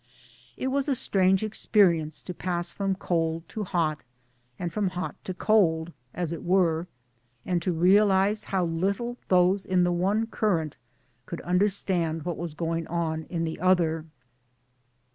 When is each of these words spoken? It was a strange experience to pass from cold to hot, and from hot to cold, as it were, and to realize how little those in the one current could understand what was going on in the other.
It 0.57 0.69
was 0.69 0.87
a 0.87 0.95
strange 0.95 1.43
experience 1.43 2.23
to 2.23 2.33
pass 2.33 2.71
from 2.71 2.95
cold 2.95 3.47
to 3.49 3.63
hot, 3.65 4.01
and 4.57 4.73
from 4.73 4.87
hot 4.97 5.15
to 5.25 5.33
cold, 5.35 5.93
as 6.11 6.33
it 6.33 6.43
were, 6.43 6.87
and 7.45 7.61
to 7.61 7.71
realize 7.71 8.45
how 8.45 8.65
little 8.65 9.17
those 9.27 9.63
in 9.63 9.83
the 9.83 9.91
one 9.93 10.25
current 10.25 10.77
could 11.27 11.41
understand 11.41 12.25
what 12.25 12.37
was 12.39 12.55
going 12.55 12.87
on 12.87 13.25
in 13.25 13.43
the 13.43 13.59
other. 13.59 14.05